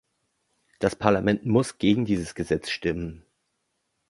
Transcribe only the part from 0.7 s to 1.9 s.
Das Parlament muss